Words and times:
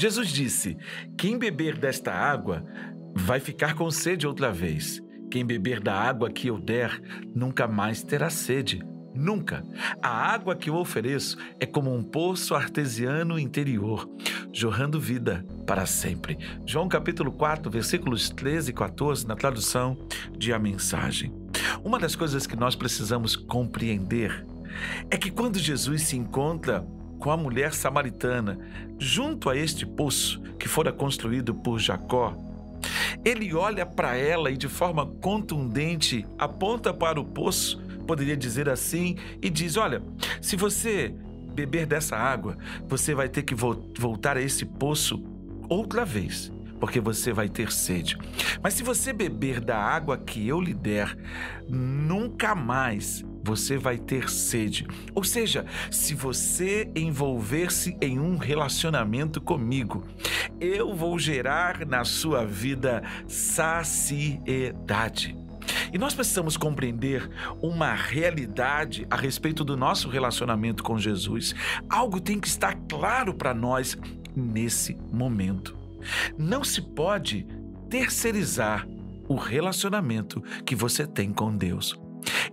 Jesus 0.00 0.28
disse: 0.28 0.78
Quem 1.14 1.36
beber 1.36 1.76
desta 1.76 2.10
água 2.10 2.64
vai 3.14 3.38
ficar 3.38 3.74
com 3.74 3.90
sede 3.90 4.26
outra 4.26 4.50
vez. 4.50 4.98
Quem 5.30 5.44
beber 5.44 5.78
da 5.78 5.94
água 5.94 6.30
que 6.30 6.48
eu 6.48 6.58
der 6.58 6.98
nunca 7.34 7.68
mais 7.68 8.02
terá 8.02 8.30
sede. 8.30 8.82
Nunca. 9.14 9.62
A 10.00 10.08
água 10.08 10.56
que 10.56 10.70
eu 10.70 10.76
ofereço 10.76 11.36
é 11.60 11.66
como 11.66 11.94
um 11.94 12.02
poço 12.02 12.54
artesiano 12.54 13.38
interior, 13.38 14.08
jorrando 14.50 14.98
vida 14.98 15.44
para 15.66 15.84
sempre. 15.84 16.38
João 16.64 16.88
capítulo 16.88 17.30
4, 17.30 17.70
versículos 17.70 18.30
13 18.30 18.70
e 18.70 18.72
14, 18.72 19.26
na 19.26 19.36
tradução 19.36 19.98
de 20.34 20.50
A 20.50 20.58
Mensagem. 20.58 21.30
Uma 21.84 21.98
das 21.98 22.16
coisas 22.16 22.46
que 22.46 22.56
nós 22.56 22.74
precisamos 22.74 23.36
compreender 23.36 24.46
é 25.10 25.18
que 25.18 25.30
quando 25.30 25.58
Jesus 25.58 26.04
se 26.04 26.16
encontra 26.16 26.86
com 27.20 27.30
a 27.30 27.36
mulher 27.36 27.74
samaritana 27.74 28.58
junto 28.98 29.48
a 29.48 29.56
este 29.56 29.86
poço 29.86 30.42
que 30.58 30.66
fora 30.66 30.92
construído 30.92 31.54
por 31.54 31.78
Jacó, 31.78 32.34
ele 33.24 33.54
olha 33.54 33.84
para 33.84 34.16
ela 34.16 34.50
e 34.50 34.56
de 34.56 34.68
forma 34.68 35.06
contundente 35.06 36.26
aponta 36.38 36.92
para 36.92 37.20
o 37.20 37.24
poço, 37.24 37.80
poderia 38.06 38.36
dizer 38.36 38.68
assim, 38.68 39.16
e 39.42 39.50
diz: 39.50 39.76
Olha, 39.76 40.02
se 40.40 40.56
você 40.56 41.14
beber 41.54 41.86
dessa 41.86 42.16
água, 42.16 42.56
você 42.88 43.14
vai 43.14 43.28
ter 43.28 43.42
que 43.42 43.54
vo 43.54 43.90
voltar 43.98 44.36
a 44.36 44.42
esse 44.42 44.64
poço 44.64 45.22
outra 45.68 46.04
vez 46.04 46.50
porque 46.80 46.98
você 46.98 47.30
vai 47.30 47.46
ter 47.46 47.70
sede. 47.70 48.16
Mas 48.62 48.72
se 48.72 48.82
você 48.82 49.12
beber 49.12 49.60
da 49.60 49.76
água 49.76 50.16
que 50.16 50.48
eu 50.48 50.58
lhe 50.58 50.72
der, 50.72 51.14
nunca 51.68 52.54
mais 52.54 53.22
você 53.42 53.76
vai 53.76 53.98
ter 53.98 54.30
sede. 54.30 54.86
Ou 55.14 55.24
seja, 55.24 55.64
se 55.90 56.14
você 56.14 56.90
envolver-se 56.94 57.96
em 58.00 58.18
um 58.18 58.36
relacionamento 58.36 59.40
comigo, 59.40 60.04
eu 60.60 60.94
vou 60.94 61.18
gerar 61.18 61.86
na 61.86 62.04
sua 62.04 62.44
vida 62.44 63.02
saciedade. 63.26 64.60
E 65.92 65.98
nós 65.98 66.14
precisamos 66.14 66.56
compreender 66.56 67.28
uma 67.60 67.92
realidade 67.94 69.06
a 69.10 69.16
respeito 69.16 69.64
do 69.64 69.76
nosso 69.76 70.08
relacionamento 70.08 70.82
com 70.82 70.98
Jesus. 70.98 71.54
Algo 71.88 72.20
tem 72.20 72.38
que 72.38 72.48
estar 72.48 72.74
claro 72.88 73.34
para 73.34 73.54
nós 73.54 73.96
nesse 74.34 74.96
momento. 75.12 75.76
Não 76.38 76.64
se 76.64 76.80
pode 76.80 77.46
terceirizar 77.88 78.86
o 79.28 79.34
relacionamento 79.34 80.42
que 80.64 80.74
você 80.74 81.06
tem 81.06 81.32
com 81.32 81.56
Deus. 81.56 81.98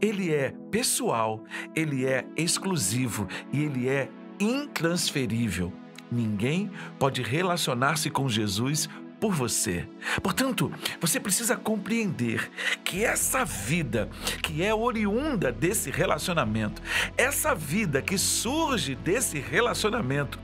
Ele 0.02 0.34
é 0.34 0.53
pessoal, 0.72 1.44
ele 1.76 2.06
é 2.06 2.26
exclusivo 2.36 3.28
e 3.52 3.64
ele 3.64 3.90
é 3.90 4.09
intransferível. 4.40 5.73
Ninguém 6.12 6.72
pode 6.98 7.22
relacionar-se 7.22 8.09
com 8.09 8.30
Jesus 8.30 8.90
por 9.20 9.34
você. 9.34 9.88
Portanto, 10.22 10.72
você 11.02 11.20
precisa 11.20 11.56
compreender 11.56 12.52
que 12.84 13.03
essa 13.03 13.44
vida 13.44 14.09
que 14.44 14.64
é 14.64 14.73
oriunda 14.73 15.52
desse 15.52 15.90
relacionamento, 15.90 16.81
essa 17.18 17.53
vida 17.56 18.02
que 18.02 18.18
surge 18.18 18.95
desse 18.95 19.40
relacionamento, 19.40 20.40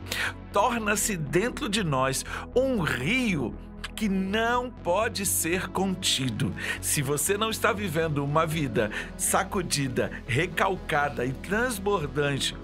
torna-se 0.52 1.16
dentro 1.16 1.70
de 1.70 1.84
nós 1.84 2.26
um 2.56 2.81
rio 2.81 3.56
que 3.89 4.09
não 4.09 4.70
pode 4.70 5.26
ser 5.26 5.70
contido. 5.70 6.53
Se 6.81 7.02
você 7.02 7.38
não 7.38 7.50
está 7.50 7.72
vivendo 7.72 8.23
uma 8.23 8.45
vida 8.45 8.92
sacudida, 9.17 10.12
recalcada 10.28 11.25
e 11.25 11.31
transbordante, 11.34 12.56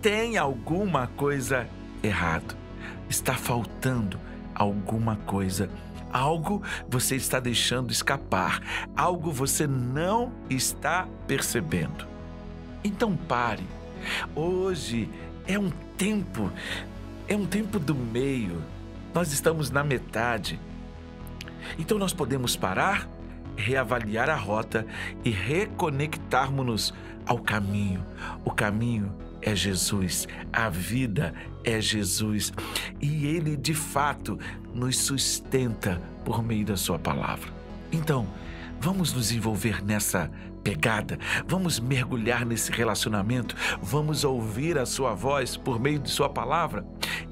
tem 0.00 0.36
alguma 0.36 1.06
coisa 1.08 1.68
errado. 2.02 2.56
Está 3.08 3.34
faltando 3.34 4.18
alguma 4.54 5.16
coisa. 5.16 5.68
Algo 6.12 6.62
você 6.88 7.16
está 7.16 7.40
deixando 7.40 7.90
escapar, 7.90 8.88
algo 8.96 9.30
você 9.30 9.66
não 9.66 10.32
está 10.48 11.06
percebendo. 11.26 12.06
Então 12.82 13.16
pare. 13.16 13.64
Hoje 14.34 15.10
é 15.46 15.58
um 15.58 15.70
tempo, 15.96 16.50
é 17.28 17.36
um 17.36 17.46
tempo 17.46 17.78
do 17.78 17.94
meio. 17.94 18.62
Nós 19.12 19.32
estamos 19.32 19.70
na 19.70 19.82
metade. 19.82 20.58
Então 21.78 21.98
nós 21.98 22.12
podemos 22.12 22.56
parar, 22.56 23.08
reavaliar 23.56 24.28
a 24.28 24.36
rota 24.36 24.86
e 25.24 25.30
reconectarmos-nos 25.30 26.92
ao 27.26 27.38
caminho. 27.38 28.04
O 28.44 28.50
caminho 28.50 29.12
é 29.42 29.54
Jesus, 29.54 30.26
a 30.52 30.68
vida 30.68 31.34
é 31.64 31.80
Jesus 31.80 32.52
e 33.00 33.26
Ele 33.26 33.56
de 33.56 33.74
fato 33.74 34.38
nos 34.74 34.98
sustenta 34.98 36.00
por 36.24 36.42
meio 36.42 36.66
da 36.66 36.76
Sua 36.76 36.98
palavra. 36.98 37.50
Então, 37.92 38.26
vamos 38.80 39.12
nos 39.12 39.32
envolver 39.32 39.84
nessa 39.84 40.30
pegada, 40.62 41.16
vamos 41.46 41.78
mergulhar 41.78 42.44
nesse 42.44 42.72
relacionamento, 42.72 43.54
vamos 43.80 44.24
ouvir 44.24 44.76
a 44.76 44.84
Sua 44.84 45.14
voz 45.14 45.56
por 45.56 45.78
meio 45.78 46.00
de 46.00 46.10
Sua 46.10 46.28
palavra 46.28 46.84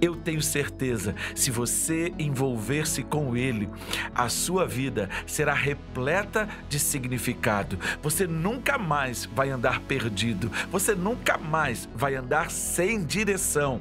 eu 0.04 0.14
tenho 0.14 0.42
certeza, 0.42 1.14
se 1.34 1.50
você 1.50 2.12
envolver-se 2.18 3.02
com 3.02 3.36
Ele, 3.36 3.68
a 4.14 4.28
sua 4.28 4.66
vida 4.66 5.08
será 5.26 5.54
repleta 5.54 6.48
de 6.68 6.78
significado. 6.78 7.78
Você 8.02 8.26
nunca 8.26 8.78
mais 8.78 9.24
vai 9.24 9.50
andar 9.50 9.80
perdido, 9.80 10.50
você 10.70 10.94
nunca 10.94 11.38
mais 11.38 11.88
vai 11.94 12.14
andar 12.14 12.50
sem 12.50 13.04
direção. 13.04 13.80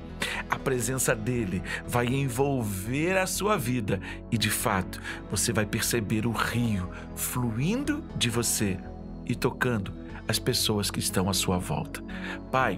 A 0.50 0.58
presença 0.58 1.16
dele 1.16 1.62
vai 1.86 2.08
envolver 2.08 3.18
a 3.18 3.28
sua 3.28 3.58
vida 3.58 4.00
e, 4.32 4.38
de 4.38 4.50
fato, 4.50 5.02
você 5.30 5.52
vai 5.52 5.66
perceber 5.66 6.26
o 6.26 6.32
rio 6.32 6.90
fluindo 7.16 8.04
de 8.16 8.30
você 8.30 8.78
e 9.26 9.36
tocando 9.36 9.94
as 10.28 10.40
pessoas 10.40 10.90
que 10.90 11.00
estão 11.00 11.30
à 11.30 11.34
sua 11.34 11.58
volta. 11.58 12.02
Pai, 12.52 12.78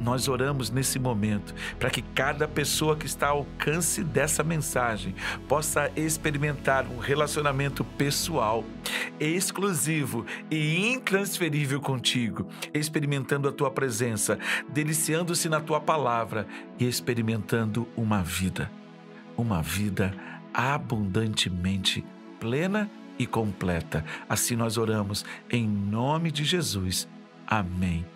nós 0.00 0.28
oramos 0.28 0.70
nesse 0.70 0.98
momento 0.98 1.54
para 1.78 1.90
que 1.90 2.02
cada 2.02 2.46
pessoa 2.46 2.96
que 2.96 3.06
está 3.06 3.28
ao 3.28 3.38
alcance 3.38 4.02
dessa 4.02 4.42
mensagem 4.42 5.14
possa 5.48 5.90
experimentar 5.96 6.86
um 6.86 6.98
relacionamento 6.98 7.84
pessoal, 7.84 8.64
exclusivo 9.18 10.26
e 10.50 10.92
intransferível 10.92 11.80
contigo, 11.80 12.46
experimentando 12.72 13.48
a 13.48 13.52
tua 13.52 13.70
presença, 13.70 14.38
deliciando-se 14.68 15.48
na 15.48 15.60
tua 15.60 15.80
palavra 15.80 16.46
e 16.78 16.86
experimentando 16.86 17.88
uma 17.96 18.22
vida, 18.22 18.70
uma 19.36 19.62
vida 19.62 20.14
abundantemente 20.52 22.04
plena 22.38 22.90
e 23.18 23.26
completa. 23.26 24.04
Assim 24.28 24.56
nós 24.56 24.76
oramos 24.78 25.24
em 25.50 25.66
nome 25.66 26.30
de 26.30 26.44
Jesus. 26.44 27.08
Amém. 27.46 28.15